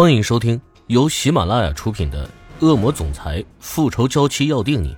[0.00, 2.24] 欢迎收听由喜马拉雅出品的
[2.64, 4.94] 《恶魔总裁复仇娇妻要定你》，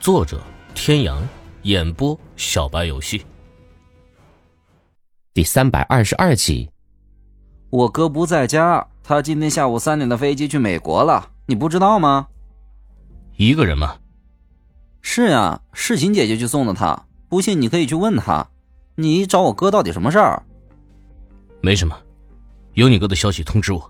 [0.00, 0.42] 作者：
[0.74, 1.22] 天阳，
[1.62, 3.24] 演播：小白游戏。
[5.32, 6.68] 第三百二十二集。
[7.70, 12.26] 我哥不在家，他今天下午三点的飞机去美国了，你不知道吗？
[13.36, 13.96] 一个人吗？
[15.02, 17.00] 是呀，世琴姐姐去送的他。
[17.28, 18.44] 不信你可以去问他。
[18.96, 20.42] 你找我哥到底什么事儿？
[21.60, 21.96] 没什么，
[22.72, 23.88] 有你哥的消息通知我。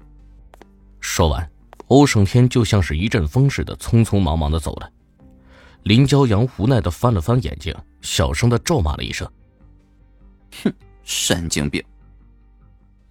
[1.02, 1.50] 说完，
[1.88, 4.88] 欧胜天就像是一阵风似的，匆匆忙忙的走了。
[5.82, 9.30] 林骄阳无奈的翻了翻眼睛，小声的咒骂了一声
[10.62, 11.82] ：“哼，神经病。”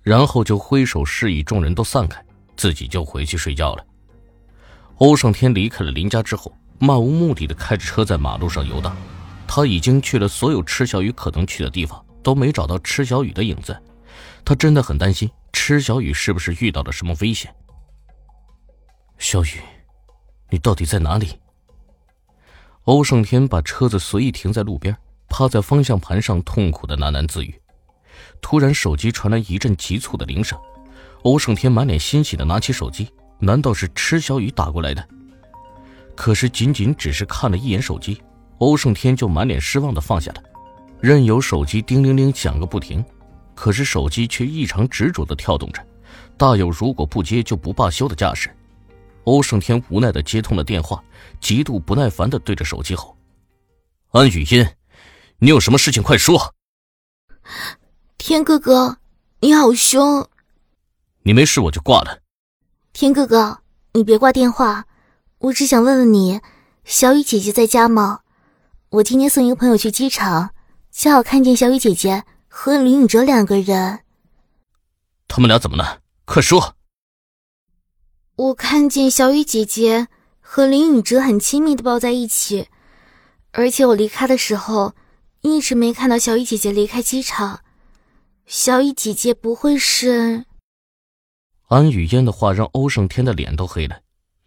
[0.02, 2.24] 然后就挥手示意众人都散开，
[2.56, 3.86] 自己就回去睡觉了。
[4.96, 8.96] 欧胜天离开了林家之后，漫无目的的开着车在马路上游荡。
[9.46, 13.78] 他已经去了所有池小雨可能去的地方，都没找到池小雨的影子。
[14.46, 17.54] 他真的很担心池小雨是不是遇到了什么危险。
[19.22, 19.62] 小雨，
[20.50, 21.40] 你到底在哪里？
[22.86, 24.98] 欧胜天把车子随意停在路边，
[25.30, 27.54] 趴在方向盘上，痛苦的喃喃自语。
[28.42, 30.60] 突然，手机传来一阵急促的铃声。
[31.22, 35.08] 欧胜天满脸欣喜的拿起手机，难道是池小雨打过来的？
[36.16, 38.20] 可是，仅仅只是看了一眼手机，
[38.58, 40.42] 欧胜天就满脸失望的放下了，
[41.00, 43.06] 任由手机叮铃铃响个不停。
[43.54, 45.86] 可是，手机却异常执着的跳动着，
[46.36, 48.50] 大有如果不接就不罢休的架势。
[49.26, 51.04] 欧胜天无奈的接通了电话，
[51.40, 53.16] 极度不耐烦的对着手机吼
[54.12, 54.68] ：“安雨音，
[55.40, 56.54] 你有什么事情快说！”
[58.18, 58.98] 天哥哥，
[59.40, 60.28] 你好凶！
[61.24, 62.20] 你没事我就挂了。
[62.94, 63.62] 天哥哥，
[63.94, 64.86] 你别挂电话，
[65.40, 66.42] 我只想问问你，
[66.84, 68.22] 小雨姐姐在家吗？
[68.90, 70.54] 我今天送一个朋友去机场，
[70.92, 74.02] 恰好看见小雨姐姐和林宇哲两个人。
[75.28, 76.02] 他们俩怎么了？
[76.26, 76.76] 快说！
[78.36, 80.08] 我看见小雨姐姐
[80.40, 82.68] 和林宇哲很亲密的抱在一起，
[83.52, 84.96] 而且我离开的时候
[85.42, 87.62] 一直没看到小雨姐姐离开机场。
[88.46, 90.46] 小雨姐姐不会是……
[91.68, 94.02] 安雨嫣的话让欧胜天的脸都黑了，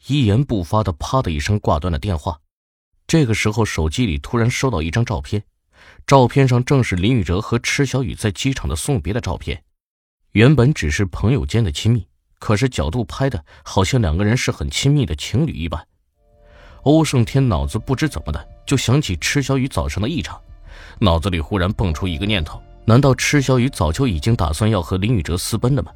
[0.07, 2.41] 一言不发的啪的一声挂断了电话。
[3.07, 5.45] 这个时候，手机里突然收到一张照片，
[6.07, 9.63] 照片上正是林宇哲和池小雨在机场的送别的照片。
[10.33, 12.07] 原本只是朋友间的亲密。
[12.45, 15.83] 可是角度拍的好像两个人是很亲密的情侣一般。
[16.83, 20.39] 欧胜天脑子不知怎么的就想起池小雨早上的异常，
[20.99, 25.91] 脑子里忽然蹦出一个念头：难道池小雨早就已经打算要和林宇哲私奔了吗？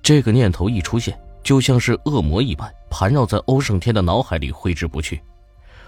[0.00, 5.20] 这个念头一出现，就像是恶魔一般盘绕在欧胜天的脑海里挥之不去。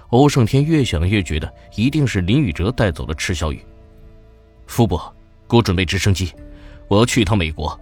[0.08, 3.64] 欧胜天越想越觉得一定是林宇哲带走了池小雨。
[4.66, 5.14] 福伯，
[5.48, 6.32] 给我准备直升机，
[6.88, 7.78] 我要去一趟美国。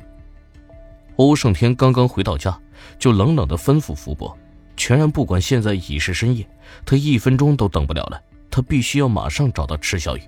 [1.17, 2.59] 欧胜天刚刚回到家，
[2.99, 4.37] 就冷冷的吩咐福伯，
[4.77, 6.49] 全然不管现在已是深夜，
[6.85, 10.23] 他一分钟都等不了了，他必须要马上找到池小雨。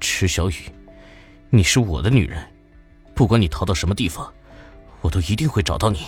[0.00, 0.54] 池小雨，
[1.50, 2.42] 你是我的女人，
[3.14, 4.32] 不管你逃到什么地方，
[5.00, 5.98] 我都一定会找到你。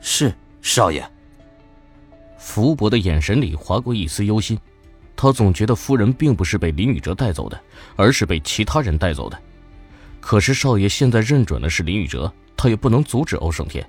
[0.00, 1.08] 是少爷。
[2.36, 4.58] 福伯的眼神里划过一丝忧心，
[5.16, 7.60] 他总觉得夫人并不是被林宇哲带走的，
[7.96, 9.40] 而是被其他人带走的。
[10.20, 13.88] 可是少爷现在认准的是林宇哲，他也不能阻止欧胜天，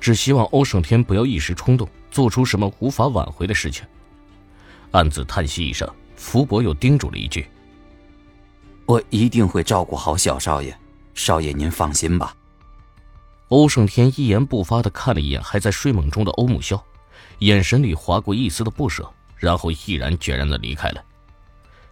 [0.00, 3.84] 只希望欧胜天不要一时冲动，做出什么无法挽回的事情。
[4.92, 7.46] 暗自叹息一声，福伯又叮嘱了一句
[8.86, 10.76] ：“我一定会照顾好小少爷，
[11.14, 12.36] 少爷您放心吧。”
[13.48, 16.82] 欧胜天一言不发的看了一眼还在睡梦中的欧木萧，
[17.38, 21.02] 眼神里划过一丝的不舍，然后毅然决然的离开了。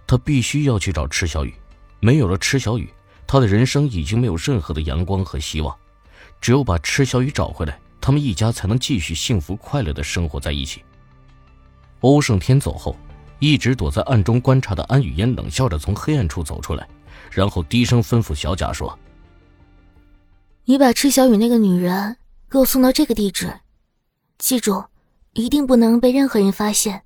[0.07, 1.55] 他必须要去找池小雨，
[2.01, 2.89] 没有了池小雨。
[3.33, 5.73] 他的人生已经没有任何的阳光和希望，
[6.41, 10.83] 只有把池小雨找回来，他们一家才能继续幸福快乐的生活在一起。
[12.01, 12.97] 欧胜天走后，
[13.39, 16.89] 一直躲在暗中观察的安雨嫣冷笑着从黑暗处走出来，
[17.31, 18.99] 然后低声吩咐小贾说
[20.67, 22.17] ：“你把池小雨那个女人
[22.51, 23.61] 给我送到这个地址，
[24.39, 24.83] 记住，
[25.35, 27.05] 一定不能被任何人发现，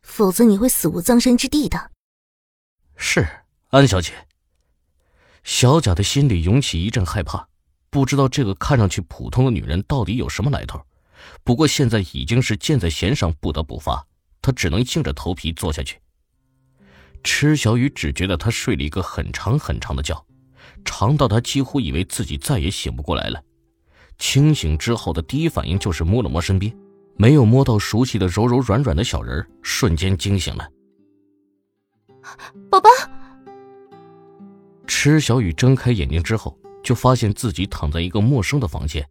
[0.00, 1.90] 否则你会死无葬身之地的。”
[2.96, 3.28] 是，
[3.68, 4.14] 安小姐。
[5.42, 7.48] 小贾的心里涌起一阵害怕，
[7.88, 10.80] 不知道这个看上去普通的女人到底有什么来头。
[11.44, 14.06] 不过现在已经是箭在弦上，不得不发，
[14.40, 15.98] 他只能硬着头皮坐下去。
[17.22, 20.24] 池小雨只觉得他睡了一个很长很长的觉，
[20.84, 23.42] 长到他几乎以为自己再也醒不过来了。
[24.18, 26.74] 清醒之后的第一反应就是摸了摸身边，
[27.16, 30.68] 没有摸到熟悉的柔柔软软的小人瞬间惊醒了。
[32.70, 32.88] 宝宝。
[35.02, 39.02] 池小雨睁开眼睛之后，就发现自己躺在一个陌生的房间，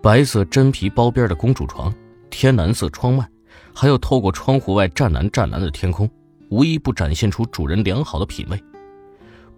[0.00, 1.94] 白色真皮包边的公主床，
[2.30, 3.26] 天蓝色窗幔，
[3.74, 6.10] 还有透过窗户外湛蓝湛蓝的天空，
[6.48, 8.58] 无一不展现出主人良好的品味。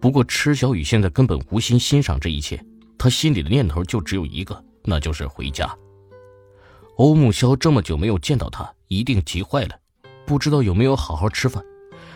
[0.01, 2.61] 不过，池小雨现在根本无心欣赏这一切，
[2.99, 5.73] 他心里的念头就只有一个，那就是回家。
[6.97, 9.79] 欧木萧这么久没有见到他，一定急坏了，
[10.27, 11.65] 不知道有没有好好吃饭。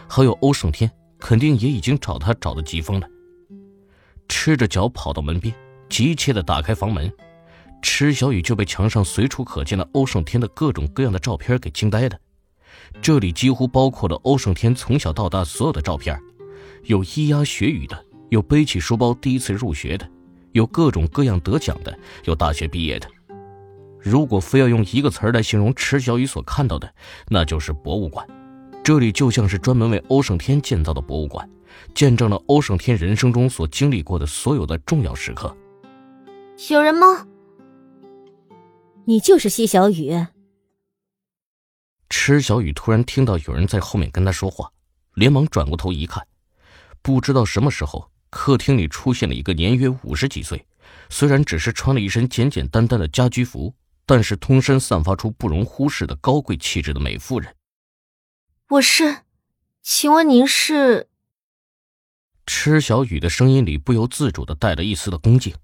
[0.09, 0.91] 还有欧胜天，
[1.21, 3.09] 肯定也已经找他找的急疯了。
[4.47, 5.53] 赤着脚跑到门边，
[5.89, 7.13] 急切的打开房门，
[7.83, 12.17] 池小雨就被墙上随处可见的欧胜天的各种各样的照片给惊呆了。
[13.03, 16.17] 这里几乎包括了欧胜天从小到大所有的照片。
[16.85, 20.09] 有咿呀学语的，有背起书包第一次入学的，
[20.53, 23.09] 有各种各样得奖的，有大学毕业的。
[23.99, 26.89] 如果非要用一个词来形容池小雨所看到的，
[27.27, 28.25] 那就是博物馆。
[28.85, 31.51] 这里就像是专门为欧胜天建造的博物馆，
[31.95, 35.57] 见证了欧胜天人生中所经历过的所有的重要时刻。
[36.71, 37.27] 有人吗？
[39.05, 40.27] 你就是西小雨。
[42.09, 44.71] 池小雨突然听到有人在后面跟他说话，
[45.15, 46.27] 连忙转过头一看。
[47.03, 50.67] 不知道什么时候，客厅里出现了一个年约五十几岁，
[51.09, 53.75] 虽然只是穿了一身简简单单的家居服，
[54.05, 57.55] 但是通身散发出不容忽视的高贵气质的美妇人。
[58.71, 59.19] 我是，
[59.83, 61.09] 请问您是？
[62.47, 65.55] 池小雨的声音里不由自主的带了一丝的恭敬。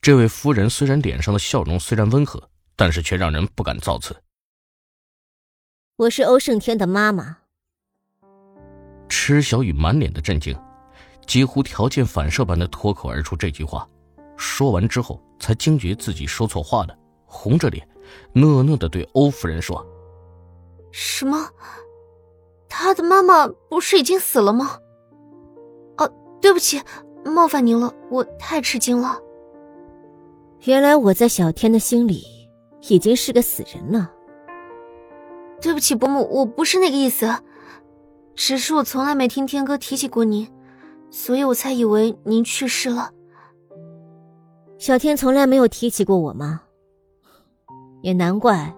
[0.00, 4.14] 这位夫人虽然脸上的笑容虽然温和，但是却让人不敢造次。
[5.96, 7.38] 我是欧胜天的妈妈。
[9.08, 10.54] 池小雨满脸的震惊，
[11.26, 13.88] 几乎条件反射般的脱口而出这句话。
[14.36, 16.94] 说完之后，才惊觉自己说错话了，
[17.24, 17.88] 红着脸，
[18.34, 19.84] 讷讷的对欧夫人说
[20.92, 21.50] ：“什么？
[22.68, 24.85] 他的妈妈不是已经死了吗？”“哦，
[26.46, 26.80] 对不起，
[27.24, 29.18] 冒犯您了，我太吃惊了。”
[30.62, 32.22] 原来我在小天的心里
[32.88, 34.12] 已经是个死人了。
[35.60, 37.28] 对不起，伯母，我不是那个意思。
[38.36, 40.48] 只是我从来没听天哥提起过您，
[41.10, 43.10] 所以我才以为您去世了。
[44.78, 46.62] 小天从来没有提起过我吗？
[48.02, 48.72] 也难怪，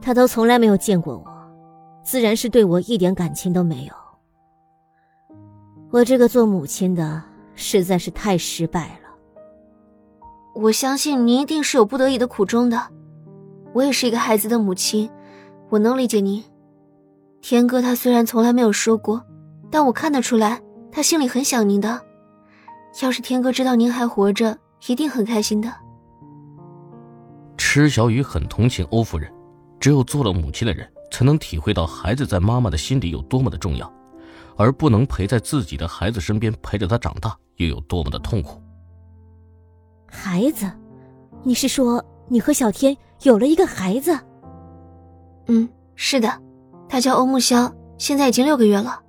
[0.00, 1.26] 他都从来没有见过我，
[2.02, 3.92] 自然是对我一点感情都没有。
[5.90, 7.22] 我这个做母亲的
[7.54, 9.08] 实在是太失败了。
[10.54, 12.88] 我相信您一定是有不得已的苦衷的，
[13.72, 15.08] 我也是一个孩子的母亲，
[15.70, 16.44] 我能理解您。
[17.40, 19.24] 天哥他虽然从来没有说过，
[19.70, 20.60] 但我看得出来，
[20.92, 22.02] 他心里很想您的。
[23.02, 24.58] 要是天哥知道您还活着，
[24.88, 25.72] 一定很开心的。
[27.56, 29.32] 池小雨很同情欧夫人，
[29.80, 33.90] 只有做了母亲的人，才能体会到孩子在妈妈的心里有多么的重要，
[34.58, 38.60] 而不能陪在自己的孩子身边陪着他长大，又有多么的痛苦。
[40.06, 40.68] 孩子，
[41.44, 44.18] 你是说你和小天有了一个孩子？
[45.46, 46.42] 嗯，是的。
[46.88, 49.00] 他叫欧木萧，现在已经六个月了。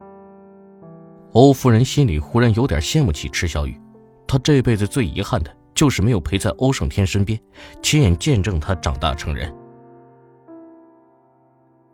[1.31, 3.79] 欧夫人心里忽然有点羡慕起池小雨，
[4.27, 7.39] 她这辈子最遗憾的就是没有陪在欧胜天身边，
[7.81, 9.51] 亲眼见证他长大成人。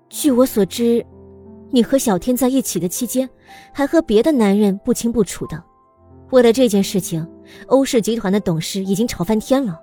[0.09, 1.05] 据我所知，
[1.75, 3.29] 你和小天在一起的期间，
[3.73, 5.61] 还和别的男人不清不楚的。
[6.31, 7.29] 为了这件事情，
[7.67, 9.77] 欧氏集团的董事已经吵翻天了。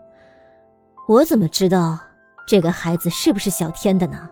[1.07, 1.99] 我怎么知道
[2.49, 4.27] 这个孩子是不是小天的呢？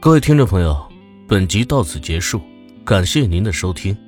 [0.00, 0.80] 各位听众朋友，
[1.26, 2.40] 本集到此结束，
[2.84, 3.98] 感谢您的收听。